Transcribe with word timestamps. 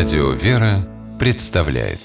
Радио 0.00 0.30
«Вера» 0.30 0.88
представляет 1.18 1.98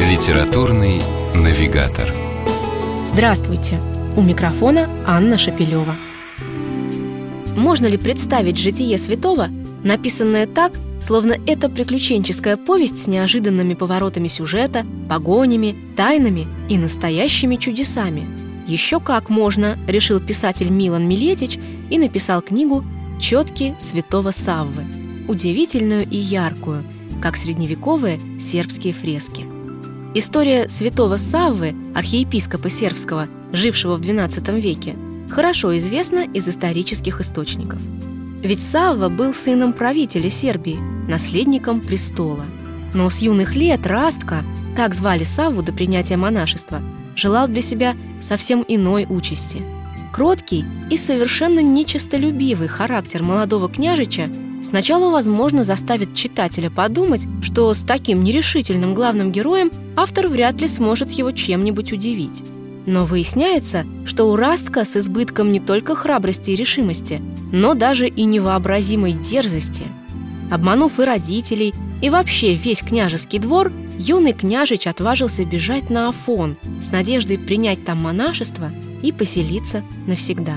Литературный 0.00 1.02
навигатор 1.34 2.08
Здравствуйте! 3.04 3.78
У 4.16 4.22
микрофона 4.22 4.88
Анна 5.06 5.36
Шапилева. 5.36 5.94
Можно 7.54 7.88
ли 7.88 7.98
представить 7.98 8.56
житие 8.56 8.96
святого, 8.96 9.48
написанное 9.84 10.46
так, 10.46 10.72
словно 11.02 11.36
это 11.46 11.68
приключенческая 11.68 12.56
повесть 12.56 13.02
с 13.02 13.06
неожиданными 13.06 13.74
поворотами 13.74 14.28
сюжета, 14.28 14.86
погонями, 15.10 15.76
тайнами 15.94 16.46
и 16.70 16.78
настоящими 16.78 17.56
чудесами? 17.56 18.26
Еще 18.66 18.98
как 18.98 19.28
можно, 19.28 19.78
решил 19.86 20.20
писатель 20.20 20.70
Милан 20.70 21.06
Милетич 21.06 21.58
и 21.90 21.98
написал 21.98 22.40
книгу 22.40 22.82
«Четки 23.22 23.76
святого 23.78 24.32
Саввы», 24.32 24.84
удивительную 25.28 26.04
и 26.04 26.16
яркую, 26.16 26.82
как 27.22 27.36
средневековые 27.36 28.18
сербские 28.40 28.92
фрески. 28.92 29.46
История 30.12 30.68
святого 30.68 31.18
Саввы, 31.18 31.72
архиепископа 31.94 32.68
сербского, 32.68 33.28
жившего 33.52 33.94
в 33.94 34.00
XII 34.00 34.60
веке, 34.60 34.96
хорошо 35.30 35.76
известна 35.78 36.26
из 36.34 36.48
исторических 36.48 37.20
источников. 37.20 37.78
Ведь 38.42 38.60
Савва 38.60 39.08
был 39.08 39.34
сыном 39.34 39.72
правителя 39.72 40.28
Сербии, 40.28 40.80
наследником 41.08 41.80
престола. 41.80 42.44
Но 42.92 43.08
с 43.08 43.22
юных 43.22 43.54
лет 43.54 43.86
Растка, 43.86 44.42
так 44.74 44.94
звали 44.94 45.22
Савву 45.22 45.62
до 45.62 45.72
принятия 45.72 46.16
монашества, 46.16 46.82
желал 47.14 47.46
для 47.46 47.62
себя 47.62 47.96
совсем 48.20 48.64
иной 48.66 49.06
участи. 49.08 49.62
Кроткий 50.12 50.66
и 50.90 50.98
совершенно 50.98 51.60
нечистолюбивый 51.60 52.68
характер 52.68 53.22
молодого 53.22 53.70
княжича 53.70 54.30
сначала, 54.62 55.10
возможно, 55.10 55.64
заставит 55.64 56.14
читателя 56.14 56.68
подумать, 56.70 57.26
что 57.40 57.72
с 57.72 57.80
таким 57.80 58.22
нерешительным 58.22 58.94
главным 58.94 59.32
героем 59.32 59.72
автор 59.96 60.28
вряд 60.28 60.60
ли 60.60 60.68
сможет 60.68 61.10
его 61.10 61.30
чем-нибудь 61.30 61.92
удивить. 61.92 62.44
Но 62.84 63.06
выясняется, 63.06 63.86
что 64.04 64.24
у 64.30 64.36
Растка 64.36 64.84
с 64.84 64.96
избытком 64.96 65.50
не 65.50 65.60
только 65.60 65.94
храбрости 65.94 66.50
и 66.50 66.56
решимости, 66.56 67.22
но 67.50 67.72
даже 67.72 68.06
и 68.06 68.24
невообразимой 68.24 69.12
дерзости. 69.12 69.86
Обманув 70.50 71.00
и 71.00 71.04
родителей, 71.04 71.72
и 72.02 72.10
вообще 72.10 72.54
весь 72.54 72.80
княжеский 72.80 73.38
двор, 73.38 73.72
юный 73.98 74.34
княжич 74.34 74.86
отважился 74.86 75.46
бежать 75.46 75.88
на 75.88 76.08
Афон 76.08 76.56
с 76.82 76.90
надеждой 76.90 77.38
принять 77.38 77.86
там 77.86 77.98
монашество 78.02 78.70
и 79.02 79.12
поселиться 79.12 79.82
навсегда. 80.06 80.56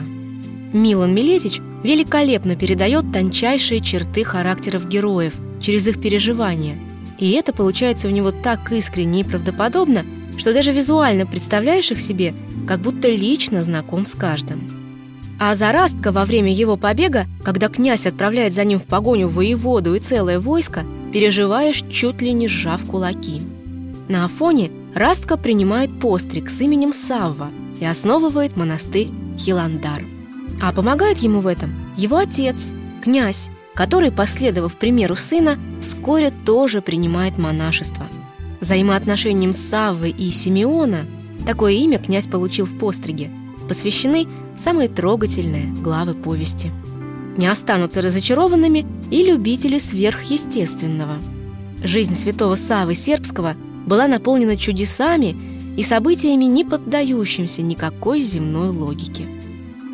Милан 0.74 1.14
Милетич 1.14 1.62
великолепно 1.84 2.56
передает 2.56 3.12
тончайшие 3.12 3.80
черты 3.80 4.24
характеров 4.24 4.88
героев 4.88 5.34
через 5.62 5.88
их 5.88 6.02
переживания. 6.02 6.78
И 7.18 7.32
это 7.32 7.54
получается 7.54 8.08
у 8.08 8.12
него 8.12 8.32
так 8.32 8.72
искренне 8.72 9.22
и 9.22 9.24
правдоподобно, 9.24 10.06
что 10.38 10.54
даже 10.54 10.74
визуально 10.74 11.26
представляешь 11.26 11.92
их 11.92 12.00
себе, 12.00 12.34
как 12.68 12.82
будто 12.82 13.10
лично 13.10 13.64
знаком 13.64 14.06
с 14.06 14.16
каждым. 14.16 14.70
А 15.40 15.54
Зарастка 15.54 16.12
во 16.12 16.26
время 16.26 16.52
его 16.52 16.78
побега, 16.78 17.26
когда 17.44 17.70
князь 17.70 18.06
отправляет 18.06 18.54
за 18.54 18.64
ним 18.64 18.80
в 18.80 18.86
погоню 18.86 19.28
воеводу 19.28 19.96
и 19.96 20.00
целое 20.00 20.40
войско, 20.40 20.84
переживаешь, 21.14 21.84
чуть 21.90 22.22
ли 22.22 22.34
не 22.34 22.48
сжав 22.48 22.86
кулаки. 22.86 23.42
На 24.08 24.26
Афоне 24.26 24.72
Растка 24.94 25.36
принимает 25.36 26.00
постриг 26.00 26.50
с 26.50 26.62
именем 26.62 26.94
Савва 26.94 27.50
и 27.80 27.86
основывает 27.86 28.56
монастырь 28.56 29.10
Хиландар. 29.38 30.04
А 30.62 30.72
помогает 30.72 31.20
ему 31.20 31.40
в 31.40 31.48
этом 31.48 31.74
его 31.98 32.18
отец, 32.18 32.70
князь, 33.04 33.50
который, 33.74 34.12
последовав 34.12 34.76
примеру 34.76 35.16
сына, 35.16 35.60
вскоре 35.82 36.32
тоже 36.46 36.82
принимает 36.82 37.38
монашество. 37.38 38.08
Взаимоотношениям 38.62 39.54
Саввы 39.54 40.10
и 40.10 40.32
Симеона 40.32 41.06
такое 41.46 41.74
имя 41.74 42.00
князь 42.00 42.28
получил 42.28 42.66
в 42.66 42.78
постриге, 42.78 43.30
посвящены 43.68 44.28
самые 44.58 44.88
трогательные 44.88 45.68
главы 45.84 46.14
повести. 46.14 46.72
Не 47.38 47.48
останутся 47.48 48.02
разочарованными 48.02 48.86
и 49.12 49.26
любители 49.26 49.78
сверхъестественного. 49.78 51.22
Жизнь 51.84 52.16
святого 52.16 52.56
Савы 52.56 52.96
Сербского 52.96 53.56
была 53.86 54.08
наполнена 54.08 54.56
чудесами 54.56 55.55
и 55.76 55.84
событиями, 55.84 56.46
не 56.46 56.64
поддающимся 56.64 57.62
никакой 57.62 58.20
земной 58.20 58.70
логике. 58.70 59.26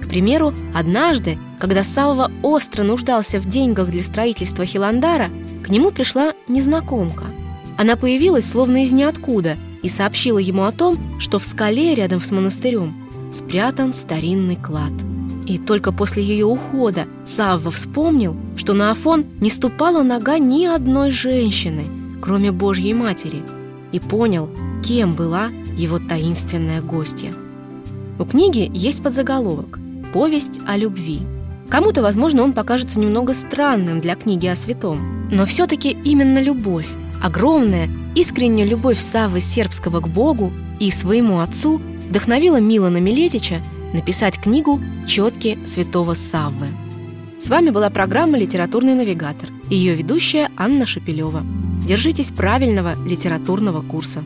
К 0.02 0.08
примеру, 0.08 0.54
однажды, 0.74 1.38
когда 1.60 1.84
Савва 1.84 2.32
остро 2.44 2.84
нуждался 2.84 3.40
в 3.40 3.48
деньгах 3.48 3.90
для 3.90 4.02
строительства 4.02 4.66
Хиландара, 4.66 5.30
к 5.64 5.70
нему 5.70 5.92
пришла 5.92 6.34
незнакомка. 6.48 7.26
Она 7.78 7.96
появилась 7.96 8.50
словно 8.50 8.84
из 8.84 8.92
ниоткуда 8.92 9.58
и 9.82 9.90
сообщила 9.90 10.38
ему 10.38 10.64
о 10.64 10.72
том, 10.72 11.20
что 11.20 11.40
в 11.40 11.46
скале 11.46 11.96
рядом 11.96 12.22
с 12.22 12.32
монастырем 12.32 12.94
спрятан 13.34 13.94
старинный 13.94 14.58
клад. 14.58 14.92
И 15.48 15.58
только 15.58 15.92
после 15.92 16.24
ее 16.24 16.46
ухода 16.46 17.08
Савва 17.26 17.72
вспомнил, 17.72 18.36
что 18.56 18.74
на 18.74 18.92
Афон 18.92 19.26
не 19.40 19.50
ступала 19.50 20.04
нога 20.04 20.38
ни 20.38 20.66
одной 20.66 21.12
женщины, 21.12 21.86
кроме 22.22 22.52
Божьей 22.52 22.94
Матери, 22.94 23.44
и 23.92 24.00
понял, 24.00 24.50
кем 24.82 25.14
была 25.14 25.50
его 25.78 26.00
таинственная 26.00 26.82
гостья. 26.82 27.34
У 28.20 28.26
книги 28.26 28.70
есть 28.74 29.02
подзаголовок 29.02 29.80
«Повесть 30.14 30.60
о 30.68 30.78
любви». 30.78 31.22
Кому-то, 31.70 32.02
возможно, 32.02 32.44
он 32.44 32.54
покажется 32.54 33.00
немного 33.00 33.34
странным 33.34 34.02
для 34.02 34.16
книги 34.16 34.46
о 34.48 34.56
святом, 34.56 35.30
но 35.32 35.46
все-таки 35.46 35.92
именно 36.04 36.42
любовь, 36.42 36.88
огромная, 37.24 37.90
искренняя 38.14 38.68
любовь 38.68 39.00
Саввы 39.00 39.40
Сербского 39.40 40.02
к 40.02 40.10
Богу 40.10 40.52
и 40.80 40.92
своему 40.92 41.40
отцу 41.40 41.82
вдохновила 42.10 42.60
Милана 42.60 42.98
Милетича 42.98 43.62
написать 43.94 44.38
книгу 44.38 44.82
«Четки 45.08 45.58
святого 45.66 46.14
Саввы». 46.14 46.68
С 47.40 47.50
вами 47.50 47.70
была 47.70 47.90
программа 47.90 48.38
«Литературный 48.38 48.94
навигатор» 48.94 49.50
и 49.70 49.76
ее 49.76 49.96
ведущая 49.96 50.50
Анна 50.58 50.86
Шапилева. 50.86 51.44
Держитесь 51.88 52.32
правильного 52.32 52.94
литературного 53.06 53.82
курса. 53.82 54.24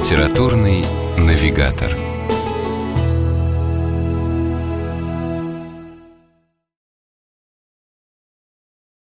Литературный 0.00 0.82
навигатор. 1.18 2.09